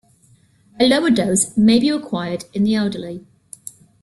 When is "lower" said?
0.87-1.11